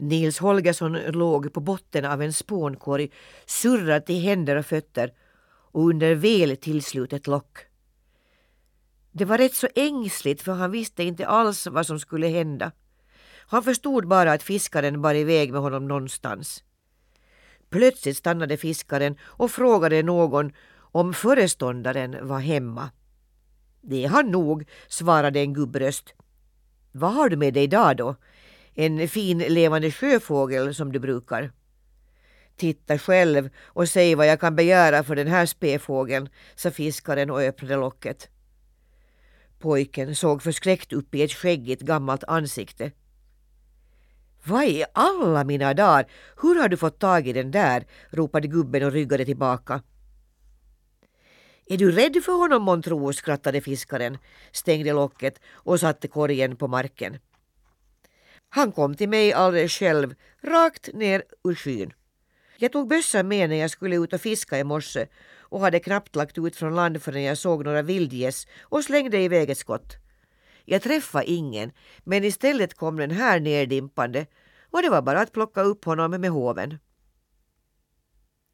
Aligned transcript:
Nils 0.00 0.38
Holgersson 0.38 0.92
låg 0.92 1.52
på 1.52 1.60
botten 1.60 2.04
av 2.04 2.22
en 2.22 2.32
spånkorg, 2.32 3.10
surrad 3.46 4.06
till 4.06 4.20
händer 4.20 4.56
och 4.56 4.66
fötter 4.66 5.12
och 5.72 5.88
under 5.88 6.14
väl 6.14 6.56
tillslutet 6.56 7.26
lock. 7.26 7.58
Det 9.12 9.24
var 9.24 9.38
rätt 9.38 9.54
så 9.54 9.68
ängsligt 9.74 10.42
för 10.42 10.52
han 10.52 10.70
visste 10.70 11.02
inte 11.02 11.26
alls 11.26 11.66
vad 11.66 11.86
som 11.86 12.00
skulle 12.00 12.26
hända. 12.26 12.72
Han 13.46 13.62
förstod 13.62 14.08
bara 14.08 14.32
att 14.32 14.42
fiskaren 14.42 15.02
bar 15.02 15.14
iväg 15.14 15.52
med 15.52 15.60
honom 15.60 15.88
någonstans. 15.88 16.64
Plötsligt 17.70 18.16
stannade 18.16 18.56
fiskaren 18.56 19.16
och 19.22 19.50
frågade 19.50 20.02
någon 20.02 20.52
om 20.72 21.14
föreståndaren 21.14 22.28
var 22.28 22.38
hemma. 22.38 22.90
Det 23.80 24.04
är 24.04 24.08
han 24.08 24.30
nog, 24.30 24.68
svarade 24.88 25.40
en 25.40 25.54
gubbröst. 25.54 26.14
Vad 26.92 27.12
har 27.12 27.28
du 27.28 27.36
med 27.36 27.54
dig 27.54 27.62
idag 27.62 27.96
då? 27.96 28.16
En 28.80 29.08
fin 29.08 29.38
levande 29.38 29.90
sjöfågel 29.90 30.74
som 30.74 30.92
du 30.92 30.98
brukar. 30.98 31.52
Titta 32.56 32.98
själv 32.98 33.50
och 33.66 33.88
säg 33.88 34.14
vad 34.14 34.26
jag 34.26 34.40
kan 34.40 34.56
begära 34.56 35.04
för 35.04 35.16
den 35.16 35.26
här 35.26 35.46
späfågeln, 35.46 36.28
sa 36.54 36.70
fiskaren 36.70 37.30
och 37.30 37.40
öppnade 37.40 37.76
locket. 37.76 38.28
Pojken 39.58 40.14
såg 40.14 40.42
förskräckt 40.42 40.92
upp 40.92 41.14
i 41.14 41.22
ett 41.22 41.32
skäggigt 41.32 41.82
gammalt 41.82 42.24
ansikte. 42.24 42.92
Vad 44.44 44.64
i 44.64 44.84
alla 44.94 45.44
mina 45.44 45.74
dagar, 45.74 46.06
hur 46.42 46.60
har 46.60 46.68
du 46.68 46.76
fått 46.76 46.98
tag 46.98 47.28
i 47.28 47.32
den 47.32 47.50
där? 47.50 47.86
ropade 48.10 48.48
gubben 48.48 48.82
och 48.82 48.92
ryggade 48.92 49.24
tillbaka. 49.24 49.82
Är 51.66 51.78
du 51.78 51.92
rädd 51.92 52.24
för 52.24 52.32
honom 52.32 52.62
månntro? 52.62 53.12
skrattade 53.12 53.60
fiskaren, 53.60 54.18
stängde 54.52 54.92
locket 54.92 55.40
och 55.48 55.80
satte 55.80 56.08
korgen 56.08 56.56
på 56.56 56.68
marken. 56.68 57.18
Han 58.52 58.72
kom 58.72 58.94
till 58.94 59.08
mig 59.08 59.32
alldeles 59.32 59.72
själv, 59.72 60.14
rakt 60.42 60.92
ner 60.94 61.22
ur 61.44 61.54
skyn. 61.54 61.92
Jag 62.56 62.72
tog 62.72 62.88
bössan 62.88 63.28
med 63.28 63.50
när 63.50 63.56
jag 63.56 63.70
skulle 63.70 63.96
ut 63.96 64.12
och 64.12 64.20
fiska 64.20 64.58
i 64.58 64.64
morse 64.64 65.06
och 65.38 65.60
hade 65.60 65.80
knappt 65.80 66.16
lagt 66.16 66.38
ut 66.38 66.56
från 66.56 66.74
land 66.74 67.02
förrän 67.02 67.22
jag 67.22 67.38
såg 67.38 67.64
några 67.64 67.82
vildgäss 67.82 68.46
och 68.60 68.84
slängde 68.84 69.18
iväg 69.18 69.50
ett 69.50 69.58
skott. 69.58 69.96
Jag 70.64 70.82
träffade 70.82 71.30
ingen, 71.30 71.72
men 72.04 72.24
istället 72.24 72.74
kom 72.74 72.96
den 72.96 73.10
här 73.10 73.40
nerdimpande 73.40 74.26
och 74.70 74.82
det 74.82 74.90
var 74.90 75.02
bara 75.02 75.20
att 75.20 75.32
plocka 75.32 75.62
upp 75.62 75.84
honom 75.84 76.10
med 76.10 76.30
hoven. 76.30 76.78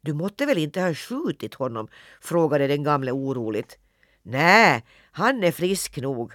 Du 0.01 0.13
måtte 0.13 0.45
väl 0.45 0.57
inte 0.57 0.81
ha 0.81 0.93
skjutit 0.93 1.53
honom? 1.53 1.87
frågade 2.21 2.67
den 2.67 2.83
gamle 2.83 3.11
oroligt. 3.11 3.77
Nej, 4.23 4.85
han 5.11 5.43
är 5.43 5.51
frisk 5.51 5.97
nog. 5.97 6.33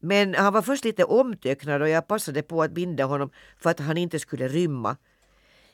Men 0.00 0.34
han 0.34 0.52
var 0.52 0.62
först 0.62 0.84
lite 0.84 1.04
omtöcknad 1.04 1.82
och 1.82 1.88
jag 1.88 2.06
passade 2.06 2.42
på 2.42 2.62
att 2.62 2.70
binda 2.70 3.04
honom 3.04 3.30
för 3.58 3.70
att 3.70 3.80
han 3.80 3.98
inte 3.98 4.18
skulle 4.18 4.48
rymma. 4.48 4.96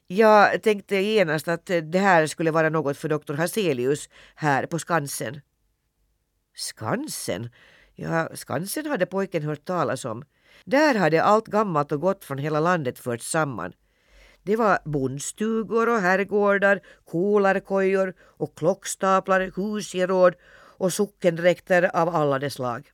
Jag 0.06 0.62
tänkte 0.62 0.96
genast 0.96 1.48
att 1.48 1.66
det 1.66 1.98
här 1.98 2.26
skulle 2.26 2.50
vara 2.50 2.68
något 2.68 2.96
för 2.96 3.08
doktor 3.08 3.34
Hazelius 3.34 4.08
här 4.34 4.66
på 4.66 4.78
Skansen. 4.78 5.40
Skansen? 6.54 7.50
Ja, 7.94 8.28
Skansen 8.34 8.86
hade 8.86 9.06
pojken 9.06 9.42
hört 9.42 9.64
talas 9.64 10.04
om. 10.04 10.24
Där 10.64 10.94
hade 10.94 11.22
allt 11.22 11.46
gammalt 11.46 11.92
och 11.92 12.00
gott 12.00 12.24
från 12.24 12.38
hela 12.38 12.60
landet 12.60 12.98
förts 12.98 13.30
samman. 13.30 13.72
Det 14.42 14.56
var 14.56 14.78
bondstugor 14.84 15.88
och 15.88 16.00
herrgårdar, 16.00 16.80
kolarkojor 17.04 18.14
och 18.20 18.58
klockstaplar, 18.58 19.52
husgeråd 19.56 20.34
och 20.78 20.92
sockendräkter 20.92 21.96
av 21.96 22.08
alla 22.08 22.38
de 22.38 22.50
slag. 22.50 22.93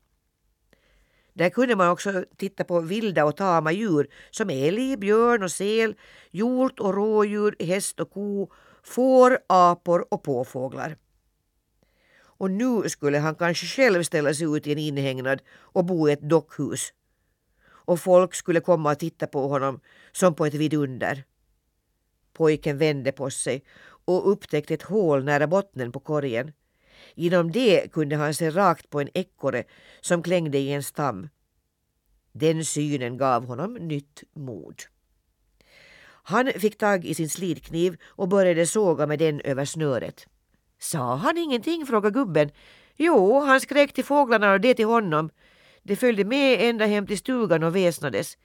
Där 1.41 1.51
kunde 1.51 1.77
man 1.77 1.89
också 1.89 2.25
titta 2.37 2.65
på 2.65 2.81
vilda 2.81 3.25
och 3.25 3.37
tama 3.37 3.73
djur 3.73 4.09
som 4.31 4.51
älg, 4.51 4.97
björn 4.97 5.43
och 5.43 5.53
säl, 5.53 5.95
hjort 6.31 6.81
och 6.81 6.95
rådjur, 6.95 7.57
häst 7.59 8.01
och 8.01 8.11
ko, 8.11 8.53
får, 8.83 9.39
apor 9.47 10.07
och 10.11 10.23
påfåglar. 10.23 10.97
Och 12.23 12.51
nu 12.51 12.89
skulle 12.89 13.19
han 13.19 13.35
kanske 13.35 13.67
själv 13.67 14.03
ställa 14.03 14.35
sig 14.35 14.57
ut 14.57 14.67
i 14.67 14.73
en 14.73 14.79
inhägnad 14.79 15.43
och 15.51 15.85
bo 15.85 16.09
i 16.09 16.13
ett 16.13 16.29
dockhus. 16.29 16.93
Och 17.69 18.01
folk 18.01 18.35
skulle 18.35 18.61
komma 18.61 18.93
och 18.93 18.99
titta 18.99 19.27
på 19.27 19.49
honom 19.49 19.81
som 20.13 20.35
på 20.35 20.47
ett 20.47 20.55
vidunder. 20.55 21.25
Pojken 22.33 22.79
vände 22.79 23.13
på 23.13 23.31
sig 23.31 23.65
och 24.05 24.33
upptäckte 24.33 24.75
ett 24.75 24.83
hål 24.83 25.25
nära 25.25 25.47
bottnen 25.47 25.93
på 25.93 26.01
korgen. 26.01 26.53
Genom 27.15 27.53
det 27.53 27.93
kunde 27.93 28.17
han 28.17 28.35
se 28.35 28.51
rakt 28.51 28.91
på 28.91 29.01
en 29.01 29.09
ekorre 29.15 29.65
som 30.01 30.23
klängde 30.23 30.59
i 30.59 30.73
en 30.73 30.83
stam. 30.83 31.29
Den 32.33 32.65
synen 32.65 33.19
gav 33.19 33.47
honom 33.47 33.75
nytt 33.75 34.23
mod. 34.35 34.83
Han 36.23 36.53
fick 36.53 36.79
tag 36.79 37.05
i 37.05 37.15
sin 37.15 37.29
slidkniv 37.29 37.97
och 38.05 38.29
började 38.29 38.67
såga 38.67 39.07
med 39.07 39.19
den 39.19 39.41
över 39.41 39.65
snöret. 39.65 40.27
Sa 40.79 41.15
han 41.17 41.39
ingenting? 41.39 41.87
frågade 41.87 42.15
gubben. 42.15 42.51
Jo, 42.97 43.41
han 43.41 43.61
skrek 43.61 43.93
till 43.93 44.05
fåglarna 44.05 44.53
och 44.53 44.61
det 44.61 44.75
till 44.75 44.87
honom. 44.87 45.31
De 45.83 45.97
följde 45.97 46.25
med 46.25 46.71
ända 46.71 46.87
hem 46.87 47.07
till 47.07 47.19
stugan 47.19 47.63
och 47.63 47.77
väsnades. 47.77 48.39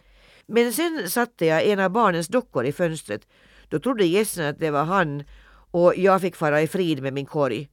Men 0.45 0.73
sen 0.73 1.09
satte 1.09 1.45
jag 1.45 1.65
en 1.65 1.79
av 1.79 1.89
barnens 1.89 2.27
dockor 2.27 2.65
i 2.65 2.71
fönstret. 2.71 3.27
Då 3.69 3.79
trodde 3.79 4.05
gässen 4.05 4.45
att 4.45 4.59
det 4.59 4.71
var 4.71 4.83
han 4.83 5.23
och 5.71 5.93
jag 5.97 6.21
fick 6.21 6.35
fara 6.35 6.61
i 6.61 6.67
frid 6.67 7.01
med 7.01 7.13
min 7.13 7.25
korg. 7.25 7.69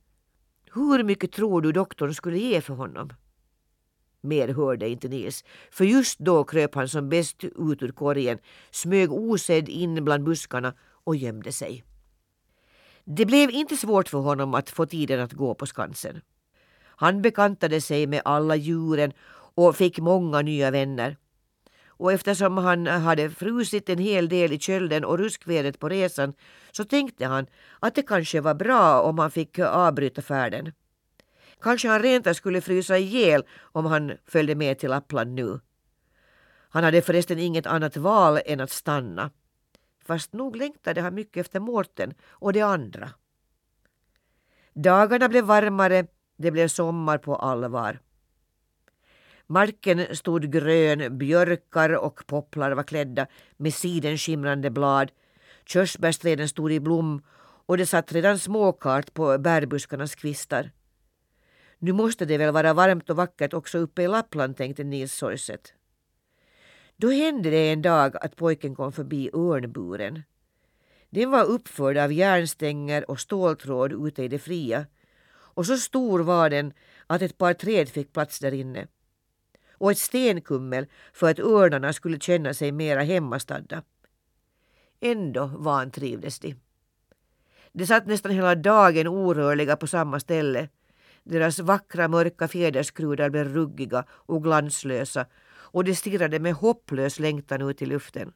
Hur 0.74 1.04
mycket 1.04 1.32
tror 1.32 1.60
du 1.60 1.72
doktorn 1.72 2.14
skulle 2.14 2.38
ge 2.38 2.60
för 2.60 2.74
honom? 2.74 3.12
Mer 4.20 4.48
hörde 4.48 4.88
inte 4.88 5.08
Nils, 5.08 5.44
för 5.70 5.84
just 5.84 6.18
då 6.18 6.44
kröp 6.44 6.74
han 6.74 6.88
som 6.88 7.08
bäst 7.08 7.44
ut 7.44 7.82
ur 7.82 7.92
korgen, 7.92 8.38
smög 8.70 9.12
osedd 9.12 9.68
in 9.68 10.04
bland 10.04 10.24
buskarna 10.24 10.74
och 11.04 11.16
gömde 11.16 11.52
sig. 11.52 11.84
Det 13.04 13.26
blev 13.26 13.50
inte 13.50 13.76
svårt 13.76 14.08
för 14.08 14.18
honom 14.18 14.54
att 14.54 14.70
få 14.70 14.86
tiden 14.86 15.20
att 15.20 15.32
gå 15.32 15.54
på 15.54 15.66
Skansen. 15.66 16.20
Han 16.84 17.22
bekantade 17.22 17.80
sig 17.80 18.06
med 18.06 18.22
alla 18.24 18.56
djuren 18.56 19.12
och 19.54 19.76
fick 19.76 19.98
många 19.98 20.42
nya 20.42 20.70
vänner. 20.70 21.16
Och 22.02 22.12
eftersom 22.12 22.56
han 22.56 22.86
eh, 22.86 23.00
hade 23.00 23.30
frusit 23.30 23.88
en 23.88 23.98
hel 23.98 24.28
del 24.28 24.52
i 24.52 24.58
kölden 24.58 25.04
och 25.04 25.18
ruskvädret 25.18 25.78
på 25.78 25.88
resan 25.88 26.34
så 26.72 26.84
tänkte 26.84 27.26
han 27.26 27.46
att 27.80 27.94
det 27.94 28.02
kanske 28.02 28.40
var 28.40 28.54
bra 28.54 29.02
om 29.02 29.18
han 29.18 29.30
fick 29.30 29.58
eh, 29.58 29.76
avbryta 29.76 30.22
färden. 30.22 30.72
Kanske 31.60 31.88
han 31.88 32.02
rent 32.02 32.36
skulle 32.36 32.60
frysa 32.60 32.98
ihjäl 32.98 33.44
om 33.60 33.86
han 33.86 34.12
följde 34.26 34.54
med 34.54 34.78
till 34.78 34.90
Lappland 34.90 35.34
nu. 35.34 35.60
Han 36.68 36.84
hade 36.84 37.02
förresten 37.02 37.38
inget 37.38 37.66
annat 37.66 37.96
val 37.96 38.40
än 38.46 38.60
att 38.60 38.70
stanna. 38.70 39.30
Fast 40.04 40.32
nog 40.32 40.56
längtade 40.56 41.00
han 41.00 41.14
mycket 41.14 41.40
efter 41.40 41.60
Mårten 41.60 42.14
och 42.28 42.52
de 42.52 42.62
andra. 42.62 43.10
Dagarna 44.74 45.28
blev 45.28 45.44
varmare, 45.44 46.06
det 46.36 46.50
blev 46.50 46.68
sommar 46.68 47.18
på 47.18 47.36
allvar. 47.36 47.98
Marken 49.46 50.16
stod 50.16 50.52
grön, 50.52 51.18
björkar 51.18 51.90
och 51.90 52.26
popplar 52.26 52.72
var 52.72 52.82
klädda 52.82 53.26
med 53.56 53.74
sidenskimrande 53.74 54.70
blad. 54.70 55.10
Körsbärsträden 55.64 56.48
stod 56.48 56.72
i 56.72 56.80
blom 56.80 57.22
och 57.66 57.78
det 57.78 57.86
satt 57.86 58.12
redan 58.12 58.38
småkart 58.38 59.14
på 59.14 59.38
bärbuskarnas 59.38 60.14
kvistar. 60.14 60.70
Nu 61.78 61.92
måste 61.92 62.24
det 62.24 62.38
väl 62.38 62.52
vara 62.52 62.72
varmt 62.72 63.10
och 63.10 63.16
vackert 63.16 63.54
också 63.54 63.78
uppe 63.78 64.02
i 64.02 64.08
Lappland, 64.08 64.56
tänkte 64.56 64.84
Nils 64.84 65.14
sorgset. 65.14 65.74
Då 66.96 67.10
hände 67.10 67.50
det 67.50 67.72
en 67.72 67.82
dag 67.82 68.16
att 68.16 68.36
pojken 68.36 68.74
kom 68.74 68.92
förbi 68.92 69.30
örnburen. 69.34 70.22
Den 71.10 71.30
var 71.30 71.44
uppförd 71.44 71.96
av 71.96 72.12
järnstänger 72.12 73.10
och 73.10 73.20
ståltråd 73.20 74.06
ute 74.06 74.22
i 74.22 74.28
det 74.28 74.38
fria 74.38 74.86
och 75.54 75.66
så 75.66 75.76
stor 75.76 76.20
var 76.20 76.50
den 76.50 76.72
att 77.06 77.22
ett 77.22 77.38
par 77.38 77.54
träd 77.54 77.88
fick 77.88 78.12
plats 78.12 78.38
där 78.38 78.54
inne. 78.54 78.86
Och 79.82 79.90
ett 79.90 79.98
stenkummel 79.98 80.86
för 81.12 81.30
att 81.30 81.38
örnarna 81.38 81.92
skulle 81.92 82.18
känna 82.18 82.54
sig 82.54 82.72
mera 82.72 83.02
hemmastadda. 83.02 83.82
Ändå 85.00 85.46
vantrivdes 85.46 86.38
de. 86.38 86.54
De 87.72 87.86
satt 87.86 88.06
nästan 88.06 88.32
hela 88.32 88.54
dagen 88.54 89.06
orörliga 89.06 89.76
på 89.76 89.86
samma 89.86 90.20
ställe. 90.20 90.68
Deras 91.24 91.58
vackra 91.58 92.08
mörka 92.08 92.48
fjäderskrudar 92.48 93.30
blev 93.30 93.54
ruggiga 93.54 94.04
och 94.10 94.42
glanslösa 94.42 95.26
och 95.52 95.84
de 95.84 95.94
stirrade 95.94 96.38
med 96.38 96.54
hopplös 96.54 97.18
längtan 97.18 97.62
ut 97.62 97.82
i 97.82 97.86
luften. 97.86 98.32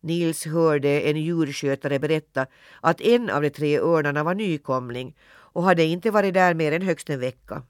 Nils 0.00 0.46
hörde 0.46 1.00
en 1.00 1.16
djurskötare 1.16 1.98
berätta 1.98 2.46
att 2.80 3.00
en 3.00 3.30
av 3.30 3.42
de 3.42 3.50
tre 3.50 3.78
örnarna 3.78 4.24
var 4.24 4.34
nykomling 4.34 5.16
och 5.30 5.62
hade 5.62 5.84
inte 5.84 6.10
varit 6.10 6.34
där 6.34 6.54
mer 6.54 6.72
än 6.72 6.82
högst 6.82 7.10
en 7.10 7.20
vecka. 7.20 7.62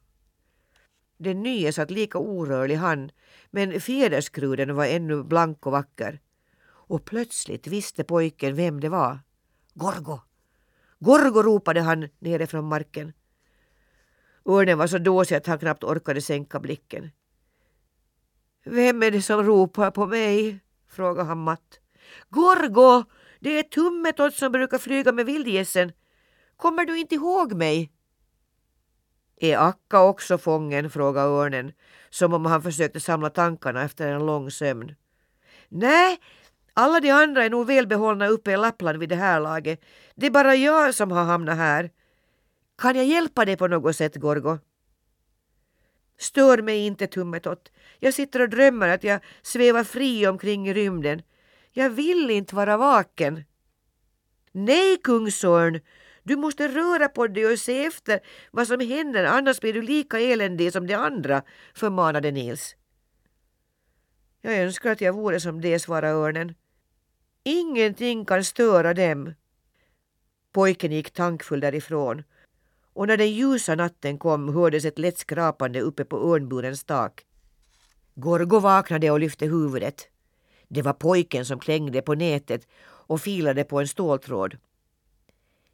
Den 1.19 1.43
nya 1.43 1.73
satt 1.73 1.91
lika 1.91 2.19
orörlig 2.19 2.77
han, 2.77 3.11
men 3.51 3.81
fjäderskruden 3.81 4.75
var 4.75 4.87
ännu 4.87 5.23
blank 5.23 5.67
och 5.67 5.73
vacker. 5.73 6.21
Och 6.89 7.05
plötsligt 7.05 7.67
visste 7.67 8.05
pojken 8.05 8.55
vem 8.55 8.81
det 8.81 8.89
var. 8.89 9.19
Gorgo! 9.75 10.21
Gorgo 10.99 11.43
ropade 11.43 11.81
han 11.81 12.09
nere 12.19 12.47
från 12.47 12.65
marken. 12.65 13.13
Örnen 14.47 14.79
var 14.79 14.87
så 14.87 14.99
dåsig 14.99 15.37
att 15.37 15.47
han 15.47 15.59
knappt 15.59 15.85
orkade 15.85 16.21
sänka 16.21 16.61
blicken. 16.61 17.11
Vem 18.65 19.03
är 19.03 19.11
det 19.11 19.23
som 19.23 19.43
ropar 19.43 19.91
på 19.91 20.07
mig? 20.07 20.61
frågade 20.89 21.29
han 21.29 21.39
matt. 21.39 21.81
Gorgo, 22.29 23.05
det 23.41 23.59
är 23.59 23.63
Tummetott 23.63 24.35
som 24.35 24.53
brukar 24.53 24.79
flyga 24.79 25.13
med 25.13 25.27
vildgässen. 25.27 25.93
Kommer 26.57 26.85
du 26.85 26.99
inte 26.99 27.15
ihåg 27.15 27.53
mig? 27.53 27.93
Är 29.41 29.57
Akka 29.59 30.01
också 30.01 30.39
fången? 30.39 30.91
frågade 30.91 31.29
örnen, 31.29 31.73
som 32.11 32.35
om 32.35 32.47
han 32.47 32.63
försökte 32.63 33.01
samla 33.01 33.31
tankarna 33.31 33.83
efter 33.83 34.13
en 34.13 34.27
lång 34.27 34.51
sömn. 34.51 34.95
Nej, 35.69 36.19
alla 36.75 37.01
de 37.01 37.11
andra 37.11 37.45
är 37.45 37.51
nog 37.51 37.67
välbehållna 37.67 38.29
uppe 38.29 38.53
i 38.53 38.57
Lappland 38.57 38.99
vid 38.99 39.09
det 39.09 39.17
här 39.17 39.41
laget. 39.41 39.85
Det 40.15 40.27
är 40.27 40.31
bara 40.31 40.55
jag 40.55 40.95
som 40.95 41.11
har 41.11 41.25
hamnat 41.25 41.57
här. 41.57 41.91
Kan 42.79 42.97
jag 42.97 43.05
hjälpa 43.05 43.45
dig 43.45 43.57
på 43.57 43.67
något 43.67 43.97
sätt, 43.97 44.17
Gorgo? 44.17 44.59
Stör 46.19 46.63
mig 46.63 46.87
inte, 46.87 47.07
Tummetott. 47.07 47.73
Jag 47.99 48.15
sitter 48.15 48.41
och 48.41 48.49
drömmer 48.49 48.89
att 48.89 49.05
jag 49.05 49.21
svävar 49.43 49.85
fri 49.85 50.27
omkring 50.27 50.69
i 50.69 50.75
rymden. 50.75 51.23
Jag 51.73 51.91
vill 51.91 52.31
inte 52.31 52.55
vara 52.55 52.77
vaken. 52.77 53.45
Nej, 54.53 54.97
kungsörn, 55.05 55.81
du 56.29 56.37
måste 56.37 56.69
röra 56.69 57.09
på 57.09 57.27
dig 57.27 57.47
och 57.47 57.59
se 57.59 57.85
efter 57.85 58.21
vad 58.51 58.67
som 58.67 58.81
händer 58.81 59.25
annars 59.25 59.61
blir 59.61 59.73
du 59.73 59.83
lika 59.83 60.21
eländig 60.21 60.73
som 60.73 60.87
de 60.87 60.95
andra, 60.95 61.43
förmanade 61.75 62.31
Nils. 62.31 62.77
Jag 64.41 64.59
önskar 64.59 64.91
att 64.91 65.01
jag 65.01 65.13
vore 65.13 65.41
som 65.41 65.61
det, 65.61 65.79
svarade 65.79 66.13
örnen. 66.13 66.55
Ingenting 67.45 68.25
kan 68.25 68.45
störa 68.45 68.95
dem. 68.95 69.35
Pojken 70.53 70.93
gick 70.93 71.11
tankfull 71.11 71.61
därifrån 71.61 72.23
och 72.99 73.07
när 73.07 73.17
den 73.17 73.31
ljusa 73.31 73.75
natten 73.75 74.19
kom 74.19 74.55
hördes 74.55 74.85
ett 74.85 74.99
lätt 74.99 75.19
skrapande 75.19 75.81
uppe 75.81 76.05
på 76.05 76.35
örnburens 76.35 76.85
tak. 76.85 77.27
Gorgo 78.15 78.59
vaknade 78.59 79.11
och 79.11 79.21
lyfte 79.21 79.47
huvudet. 79.47 80.09
Det 80.69 80.83
var 80.83 80.93
pojken 80.93 81.45
som 81.45 81.59
klängde 81.59 82.03
på 82.03 82.15
nätet 82.15 82.67
och 82.81 83.21
filade 83.21 83.65
på 83.65 83.81
en 83.81 83.89
ståltråd. 83.89 84.57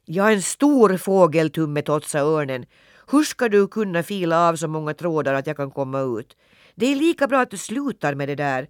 Ja, 0.07 0.31
en 0.31 0.41
stor 0.41 0.97
fågel, 0.97 1.49
Tummetott, 1.49 2.15
örnen. 2.15 2.65
Hur 3.11 3.23
ska 3.23 3.49
du 3.49 3.67
kunna 3.67 4.03
fila 4.03 4.49
av 4.49 4.55
så 4.55 4.67
många 4.67 4.93
trådar 4.93 5.33
att 5.33 5.47
jag 5.47 5.57
kan 5.57 5.71
komma 5.71 6.01
ut? 6.01 6.37
Det 6.75 6.85
är 6.85 6.95
lika 6.95 7.27
bra 7.27 7.41
att 7.41 7.51
du 7.51 7.57
slutar 7.57 8.15
med 8.15 8.29
det 8.29 8.35
där. 8.35 8.69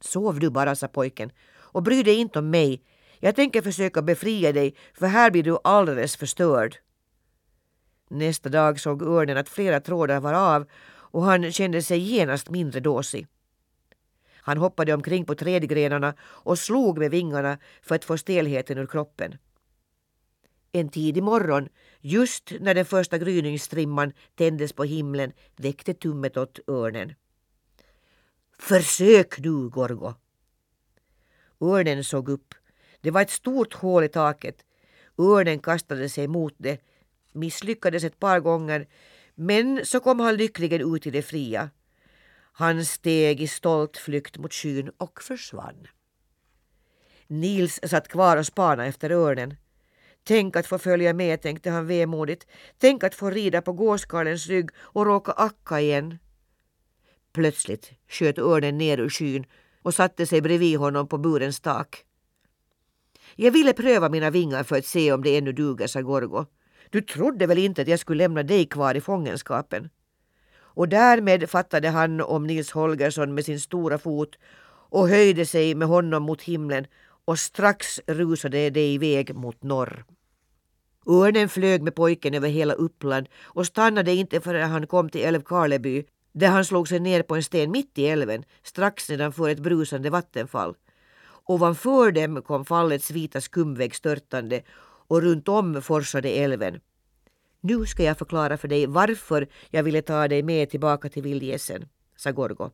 Sov 0.00 0.40
du 0.40 0.50
bara, 0.50 0.74
sa 0.74 0.88
pojken, 0.88 1.30
och 1.56 1.82
bry 1.82 2.02
dig 2.02 2.14
inte 2.14 2.38
om 2.38 2.50
mig. 2.50 2.82
Jag 3.18 3.36
tänker 3.36 3.62
försöka 3.62 4.02
befria 4.02 4.52
dig, 4.52 4.74
för 4.94 5.06
här 5.06 5.30
blir 5.30 5.42
du 5.42 5.58
alldeles 5.64 6.16
förstörd. 6.16 6.76
Nästa 8.10 8.48
dag 8.48 8.80
såg 8.80 9.02
örnen 9.02 9.36
att 9.36 9.48
flera 9.48 9.80
trådar 9.80 10.20
var 10.20 10.32
av 10.32 10.66
och 10.88 11.24
han 11.24 11.52
kände 11.52 11.82
sig 11.82 11.98
genast 11.98 12.50
mindre 12.50 12.80
dåsig. 12.80 13.26
Han 14.34 14.58
hoppade 14.58 14.94
omkring 14.94 15.24
på 15.24 15.34
trädgrenarna 15.34 16.14
och 16.20 16.58
slog 16.58 16.98
med 16.98 17.10
vingarna 17.10 17.58
för 17.82 17.94
att 17.94 18.04
få 18.04 18.18
stelheten 18.18 18.78
ur 18.78 18.86
kroppen. 18.86 19.38
En 20.76 20.88
tidig 20.88 21.22
morgon, 21.22 21.68
just 22.00 22.52
när 22.60 22.74
den 22.74 22.84
första 22.84 23.18
gryningsstrimman 23.18 24.12
tändes 24.34 24.72
på 24.72 24.84
himlen, 24.84 25.32
väckte 25.56 25.94
tummet 25.94 26.36
åt 26.36 26.58
örnen. 26.68 27.14
Försök 28.58 29.38
du, 29.38 29.68
Gorgo! 29.68 30.14
Örnen 31.60 32.04
såg 32.04 32.28
upp. 32.28 32.54
Det 33.00 33.10
var 33.10 33.22
ett 33.22 33.30
stort 33.30 33.74
hål 33.74 34.04
i 34.04 34.08
taket. 34.08 34.64
Örnen 35.18 35.58
kastade 35.58 36.08
sig 36.08 36.28
mot 36.28 36.54
det, 36.58 36.80
misslyckades 37.32 38.04
ett 38.04 38.20
par 38.20 38.40
gånger, 38.40 38.86
men 39.34 39.80
så 39.84 40.00
kom 40.00 40.20
han 40.20 40.36
lyckligen 40.36 40.94
ut 40.94 41.06
i 41.06 41.10
det 41.10 41.22
fria. 41.22 41.70
Han 42.52 42.84
steg 42.84 43.40
i 43.40 43.48
stolt 43.48 43.96
flykt 43.96 44.38
mot 44.38 44.54
skyn 44.54 44.90
och 44.98 45.22
försvann. 45.22 45.86
Nils 47.26 47.80
satt 47.82 48.08
kvar 48.08 48.36
och 48.36 48.46
spanade 48.46 48.88
efter 48.88 49.10
örnen. 49.10 49.56
Tänk 50.28 50.56
att 50.56 50.66
få 50.66 50.78
följa 50.78 51.12
med, 51.12 51.42
tänkte 51.42 51.70
han 51.70 51.86
vemodigt. 51.86 52.46
Tänk 52.78 53.04
att 53.04 53.14
få 53.14 53.30
rida 53.30 53.62
på 53.62 53.72
gåskarlens 53.72 54.46
rygg 54.46 54.70
och 54.78 55.06
råka 55.06 55.32
acka 55.32 55.80
igen. 55.80 56.18
Plötsligt 57.32 57.90
sköt 58.08 58.38
örnen 58.38 58.78
ner 58.78 59.00
ur 59.00 59.08
skyn 59.08 59.46
och 59.82 59.94
satte 59.94 60.26
sig 60.26 60.40
bredvid 60.40 60.78
honom 60.78 61.08
på 61.08 61.18
burens 61.18 61.60
tak. 61.60 62.04
Jag 63.36 63.50
ville 63.50 63.72
pröva 63.72 64.08
mina 64.08 64.30
vingar 64.30 64.62
för 64.62 64.78
att 64.78 64.86
se 64.86 65.12
om 65.12 65.22
det 65.22 65.36
ännu 65.36 65.52
duger, 65.52 65.86
sa 65.86 66.02
Gorgo. 66.02 66.46
Du 66.90 67.00
trodde 67.00 67.46
väl 67.46 67.58
inte 67.58 67.82
att 67.82 67.88
jag 67.88 68.00
skulle 68.00 68.24
lämna 68.24 68.42
dig 68.42 68.66
kvar 68.66 68.94
i 68.94 69.00
fångenskapen? 69.00 69.88
Och 70.58 70.88
därmed 70.88 71.50
fattade 71.50 71.88
han 71.88 72.20
om 72.20 72.46
Nils 72.46 72.70
Holgersson 72.70 73.34
med 73.34 73.44
sin 73.44 73.60
stora 73.60 73.98
fot 73.98 74.38
och 74.90 75.08
höjde 75.08 75.46
sig 75.46 75.74
med 75.74 75.88
honom 75.88 76.22
mot 76.22 76.42
himlen 76.42 76.86
och 77.24 77.38
strax 77.38 78.00
rusade 78.06 78.70
de 78.70 78.80
iväg 78.80 79.34
mot 79.34 79.62
norr. 79.62 80.04
Örnen 81.08 81.48
flög 81.48 81.82
med 81.82 81.94
pojken 81.94 82.34
över 82.34 82.48
hela 82.48 82.74
Uppland 82.74 83.28
och 83.44 83.66
stannade 83.66 84.12
inte 84.12 84.40
förrän 84.40 84.70
han 84.70 84.86
kom 84.86 85.08
till 85.08 85.24
Älvkarleby 85.24 86.04
där 86.32 86.48
han 86.48 86.64
slog 86.64 86.88
sig 86.88 87.00
ner 87.00 87.22
på 87.22 87.34
en 87.34 87.42
sten 87.42 87.70
mitt 87.70 87.98
i 87.98 88.06
älven 88.06 88.44
strax 88.62 89.08
nedanför 89.08 89.48
ett 89.48 89.58
brusande 89.58 90.10
vattenfall. 90.10 90.74
Ovanför 91.44 92.12
dem 92.12 92.42
kom 92.42 92.64
fallets 92.64 93.10
vita 93.10 93.40
skumvägg 93.40 93.94
störtande 93.94 94.62
och 95.08 95.22
runt 95.22 95.48
om 95.48 95.82
forsade 95.82 96.28
älven. 96.28 96.80
Nu 97.60 97.86
ska 97.86 98.02
jag 98.02 98.18
förklara 98.18 98.56
för 98.56 98.68
dig 98.68 98.86
varför 98.86 99.48
jag 99.70 99.82
ville 99.82 100.02
ta 100.02 100.28
dig 100.28 100.42
med 100.42 100.70
tillbaka 100.70 101.08
till 101.08 101.22
vildgässen, 101.22 101.88
sa 102.16 102.32
Gorgo. 102.32 102.70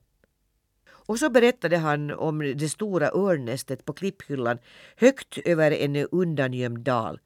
Och 0.88 1.18
så 1.18 1.30
berättade 1.30 1.78
han 1.78 2.10
om 2.10 2.38
det 2.38 2.68
stora 2.68 3.10
örnnästet 3.10 3.84
på 3.84 3.92
klipphyllan 3.92 4.58
högt 4.96 5.38
över 5.38 5.70
en 5.70 5.96
undangömd 5.96 6.78
dal. 6.78 7.20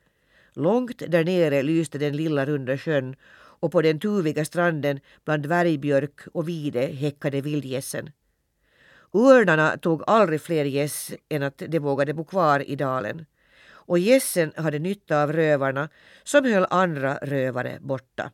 Långt 0.57 1.03
där 1.09 1.25
nere 1.25 1.63
lyste 1.63 1.99
den 1.99 2.17
lilla 2.17 2.47
runda 2.47 2.79
sjön 2.79 3.17
och 3.61 3.73
på 3.73 3.83
den 3.83 4.01
tuviga 4.01 4.45
stranden 4.45 5.01
bland 5.25 5.43
dvärgbjörk 5.43 6.21
och 6.33 6.49
vide 6.49 6.81
häckade 6.81 7.41
vildgässen. 7.41 8.11
Örnarna 9.15 9.77
tog 9.77 10.03
aldrig 10.07 10.41
fler 10.41 10.65
gäss 10.65 11.13
än 11.29 11.43
att 11.43 11.59
de 11.59 11.79
vågade 11.79 12.15
bo 12.15 12.25
kvar 12.25 12.71
i 12.71 12.77
dalen. 12.77 13.27
Och 13.69 13.99
gässen 13.99 14.53
hade 14.57 14.79
nytta 14.79 15.23
av 15.23 15.33
rövarna 15.33 15.89
som 16.25 16.45
höll 16.45 16.67
andra 16.71 17.19
rövare 17.23 17.79
borta. 17.81 18.31